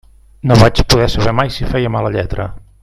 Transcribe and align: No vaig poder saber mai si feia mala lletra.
No 0.51 0.55
vaig 0.61 0.81
poder 0.93 1.11
saber 1.17 1.37
mai 1.41 1.55
si 1.59 1.71
feia 1.75 1.95
mala 1.99 2.15
lletra. 2.19 2.53